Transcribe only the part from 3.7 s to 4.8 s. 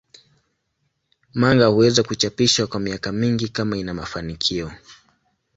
ina mafanikio.